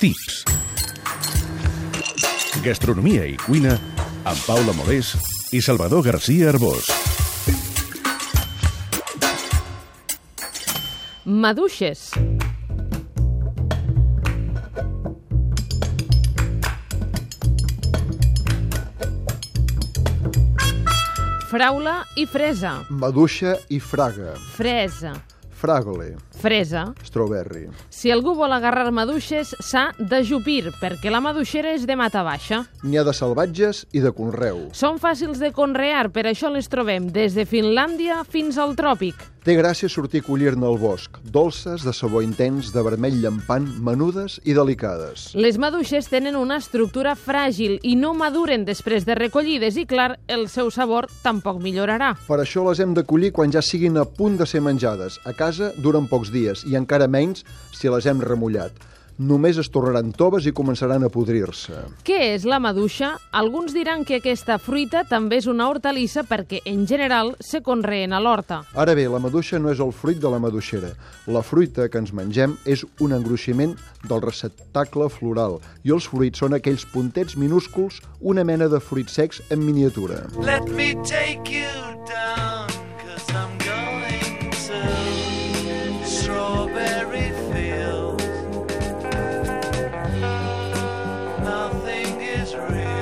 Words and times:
Tips. 0.00 0.46
Gastronomia 2.64 3.26
i 3.28 3.34
cuina 3.36 3.74
amb 4.24 4.38
Paula 4.46 4.72
Molés 4.72 5.10
i 5.52 5.60
Salvador 5.60 6.00
García 6.06 6.48
Arbós. 6.54 6.88
Maduixes. 11.28 12.06
Fraula 21.50 22.06
i 22.16 22.24
fresa. 22.24 22.78
Maduixa 22.88 23.58
i 23.68 23.82
fraga. 23.84 24.32
Fresa. 24.56 25.12
Fragole. 25.60 26.14
Fresa. 26.40 26.94
Strawberry. 27.04 27.66
Si 27.92 28.08
algú 28.10 28.32
vol 28.38 28.54
agarrar 28.56 28.88
maduixes, 28.96 29.52
s'ha 29.60 29.90
d'ajupir, 29.98 30.70
perquè 30.80 31.12
la 31.12 31.20
maduixera 31.20 31.74
és 31.76 31.84
de 31.84 31.98
mata 32.00 32.22
baixa. 32.24 32.62
N'hi 32.80 32.96
ha 32.96 33.04
de 33.04 33.12
salvatges 33.12 33.84
i 33.92 34.00
de 34.00 34.14
conreu. 34.16 34.70
Són 34.72 34.96
fàcils 35.02 35.42
de 35.42 35.52
conrear, 35.52 36.08
per 36.14 36.24
això 36.30 36.48
les 36.48 36.70
trobem 36.72 37.10
des 37.12 37.36
de 37.36 37.44
Finlàndia 37.44 38.22
fins 38.24 38.56
al 38.56 38.72
tròpic. 38.78 39.20
Té 39.40 39.54
gràcia 39.56 39.88
sortir 39.88 40.20
a 40.20 40.24
collir-ne 40.26 40.66
al 40.68 40.76
bosc, 40.76 41.14
dolces, 41.32 41.80
de 41.80 41.94
sabor 41.96 42.20
intens, 42.20 42.74
de 42.74 42.82
vermell 42.84 43.22
llampant, 43.22 43.64
menudes 43.80 44.36
i 44.44 44.52
delicades. 44.52 45.30
Les 45.32 45.56
maduixes 45.56 46.10
tenen 46.12 46.36
una 46.36 46.58
estructura 46.60 47.14
fràgil 47.16 47.78
i 47.80 47.94
no 47.96 48.12
maduren 48.12 48.66
després 48.68 49.08
de 49.08 49.16
recollides 49.16 49.78
i, 49.80 49.86
clar, 49.88 50.18
el 50.28 50.44
seu 50.52 50.68
sabor 50.70 51.08
tampoc 51.24 51.56
millorarà. 51.64 52.12
Per 52.28 52.36
això 52.42 52.66
les 52.68 52.84
hem 52.84 52.92
de 52.92 53.06
collir 53.08 53.32
quan 53.32 53.52
ja 53.52 53.64
siguin 53.64 53.96
a 53.96 54.04
punt 54.04 54.36
de 54.36 54.44
ser 54.44 54.60
menjades. 54.60 55.16
A 55.24 55.32
casa 55.32 55.49
duren 55.82 56.06
pocs 56.06 56.30
dies 56.30 56.62
i 56.68 56.78
encara 56.78 57.08
menys 57.10 57.42
si 57.72 57.90
les 57.90 58.06
hem 58.06 58.22
remullat. 58.22 58.72
Només 59.20 59.58
es 59.60 59.68
tornaran 59.68 60.14
toves 60.16 60.46
i 60.48 60.52
començaran 60.56 61.02
a 61.04 61.10
podrir-se. 61.12 61.76
Què 62.08 62.30
és 62.32 62.46
la 62.48 62.56
maduixa? 62.56 63.10
Alguns 63.36 63.74
diran 63.76 64.06
que 64.08 64.16
aquesta 64.16 64.56
fruita 64.56 65.02
també 65.04 65.36
és 65.42 65.48
una 65.50 65.66
hortalissa 65.68 66.22
perquè, 66.24 66.62
en 66.64 66.86
general, 66.88 67.34
se 67.44 67.60
conreen 67.60 68.14
a 68.16 68.20
l'horta. 68.24 68.62
Ara 68.72 68.94
bé, 68.96 69.04
la 69.12 69.20
maduixa 69.20 69.60
no 69.60 69.68
és 69.74 69.82
el 69.84 69.92
fruit 69.92 70.16
de 70.22 70.30
la 70.32 70.40
maduixera. 70.40 70.94
La 71.28 71.42
fruita 71.44 71.90
que 71.92 72.00
ens 72.00 72.14
mengem 72.16 72.56
és 72.64 72.86
un 73.04 73.12
engruiximent 73.12 73.76
del 74.08 74.24
receptacle 74.24 75.10
floral 75.12 75.58
i 75.84 75.92
els 75.92 76.08
fruits 76.08 76.40
són 76.40 76.56
aquells 76.56 76.86
puntets 76.88 77.36
minúsculs, 77.36 78.00
una 78.20 78.44
mena 78.48 78.72
de 78.72 78.80
fruits 78.80 79.20
secs 79.20 79.44
en 79.50 79.60
miniatura. 79.66 80.24
Let 80.40 80.72
me 80.72 80.94
take 81.04 81.52
you 81.52 81.68
down, 82.08 82.59
strawberry 86.50 87.30
fields. 87.52 88.24
Nothing 91.44 92.20
is 92.20 92.56
real, 92.56 92.99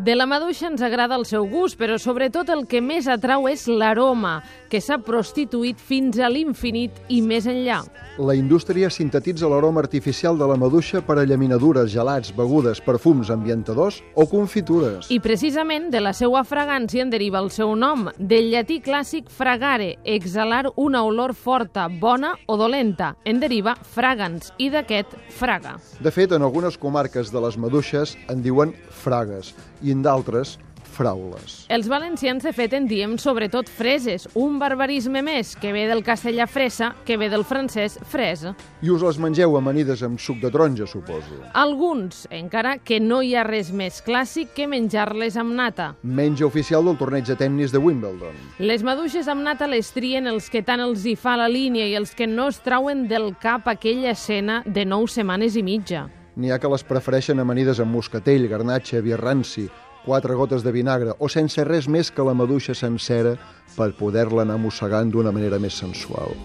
De 0.00 0.14
la 0.16 0.24
maduixa 0.24 0.64
ens 0.70 0.80
agrada 0.80 1.12
el 1.18 1.26
seu 1.28 1.44
gust, 1.44 1.76
però 1.76 1.98
sobretot 2.00 2.48
el 2.48 2.62
que 2.64 2.80
més 2.80 3.04
atrau 3.10 3.44
és 3.50 3.66
l'aroma, 3.68 4.38
que 4.72 4.78
s'ha 4.80 4.96
prostituït 5.04 5.76
fins 5.76 6.16
a 6.16 6.30
l'infinit 6.32 6.96
i 7.12 7.18
més 7.20 7.44
enllà. 7.50 7.82
La 8.16 8.32
indústria 8.36 8.88
sintetitza 8.88 9.48
l'aroma 9.50 9.82
artificial 9.82 10.38
de 10.40 10.46
la 10.48 10.56
maduixa 10.56 11.02
per 11.04 11.18
a 11.20 11.24
llaminadures, 11.28 11.90
gelats, 11.92 12.32
begudes, 12.36 12.80
perfums, 12.80 13.28
ambientadors 13.28 13.98
o 14.14 14.24
confitures. 14.30 15.10
I 15.12 15.18
precisament 15.20 15.90
de 15.92 16.00
la 16.00 16.14
seva 16.16 16.46
fragància 16.48 17.04
en 17.04 17.12
deriva 17.12 17.42
el 17.44 17.50
seu 17.52 17.74
nom, 17.76 18.08
del 18.16 18.48
llatí 18.54 18.78
clàssic 18.80 19.28
fragare, 19.28 19.98
exhalar 20.04 20.70
una 20.80 21.02
olor 21.04 21.34
forta, 21.36 21.90
bona 21.92 22.32
o 22.46 22.56
dolenta. 22.56 23.12
En 23.28 23.40
deriva 23.40 23.76
fragans 23.76 24.54
i 24.56 24.70
d'aquest 24.72 25.12
fraga. 25.36 25.76
De 26.00 26.12
fet, 26.14 26.32
en 26.32 26.40
algunes 26.48 26.80
comarques 26.80 27.28
de 27.28 27.44
les 27.44 27.60
maduixes 27.60 28.16
en 28.32 28.40
diuen 28.40 28.72
fragues 28.88 29.52
i 29.82 29.89
en 29.94 30.02
d'altres 30.06 30.58
fraules. 30.90 31.64
Els 31.68 31.88
valencians, 31.88 32.44
de 32.44 32.52
fet, 32.52 32.74
en 32.76 32.86
diem 32.90 33.16
sobretot 33.20 33.70
freses, 33.70 34.26
un 34.38 34.58
barbarisme 34.60 35.22
més, 35.24 35.54
que 35.60 35.72
ve 35.72 35.86
del 35.88 36.02
castellà 36.04 36.46
fresa, 36.50 36.92
que 37.06 37.16
ve 37.20 37.30
del 37.32 37.46
francès 37.48 37.96
fresa. 38.10 38.54
I 38.82 38.92
us 38.92 39.04
les 39.06 39.20
mengeu 39.22 39.56
amanides 39.58 40.02
amb 40.06 40.20
suc 40.20 40.40
de 40.42 40.50
taronja, 40.52 40.88
suposo. 40.90 41.40
Alguns, 41.54 42.26
encara 42.34 42.76
que 42.78 43.00
no 43.00 43.22
hi 43.22 43.34
ha 43.34 43.46
res 43.46 43.72
més 43.72 44.02
clàssic 44.04 44.52
que 44.56 44.68
menjar-les 44.70 45.38
amb 45.40 45.54
nata. 45.56 45.94
Menja 46.02 46.46
oficial 46.48 46.84
del 46.84 46.98
torneig 47.00 47.28
de 47.28 47.38
tennis 47.38 47.72
de 47.72 47.80
Wimbledon. 47.80 48.36
Les 48.58 48.84
maduixes 48.84 49.28
amb 49.30 49.44
nata 49.46 49.70
les 49.70 49.92
trien 49.94 50.28
els 50.30 50.50
que 50.50 50.64
tant 50.66 50.82
els 50.84 51.06
hi 51.06 51.16
fa 51.16 51.38
la 51.40 51.48
línia 51.48 51.88
i 51.88 51.96
els 51.98 52.14
que 52.16 52.28
no 52.28 52.50
es 52.50 52.60
trauen 52.64 53.06
del 53.08 53.32
cap 53.40 53.68
aquella 53.70 54.12
escena 54.16 54.62
de 54.66 54.84
nou 54.84 55.08
setmanes 55.08 55.56
i 55.56 55.64
mitja. 55.64 56.08
N'hi 56.36 56.52
ha 56.52 56.58
que 56.62 56.70
les 56.70 56.84
prefereixen 56.86 57.42
amanides 57.42 57.80
amb 57.82 57.94
moscatell, 57.96 58.46
garnatxa, 58.50 59.00
vi 59.02 59.16
ranci, 59.18 59.66
quatre 60.04 60.34
gotes 60.34 60.62
de 60.62 60.72
vinagre 60.72 61.16
o 61.18 61.28
sense 61.28 61.64
res 61.66 61.88
més 61.88 62.10
que 62.14 62.24
la 62.24 62.34
maduixa 62.34 62.74
sencera 62.74 63.34
per 63.76 63.90
poder-la 63.98 64.46
anar 64.46 64.60
mossegant 64.62 65.10
d'una 65.10 65.32
manera 65.34 65.58
més 65.58 65.74
sensual. 65.74 66.36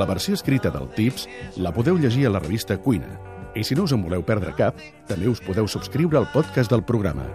La 0.00 0.08
versió 0.08 0.34
escrita 0.34 0.72
del 0.72 0.88
Tips 0.96 1.26
la 1.60 1.74
podeu 1.76 1.98
llegir 2.00 2.26
a 2.26 2.34
la 2.34 2.40
revista 2.40 2.78
Cuina. 2.80 3.18
I 3.54 3.64
si 3.66 3.74
no 3.74 3.84
us 3.84 3.92
en 3.92 4.02
voleu 4.02 4.22
perdre 4.24 4.54
cap, 4.56 4.78
també 5.10 5.28
us 5.28 5.42
podeu 5.44 5.68
subscriure 5.68 6.16
al 6.18 6.30
podcast 6.32 6.70
del 6.72 6.86
programa. 6.86 7.26